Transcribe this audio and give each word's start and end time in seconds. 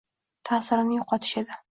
ta’sirini 0.47 0.97
yo‘qotish 1.01 1.35
edi. 1.43 1.59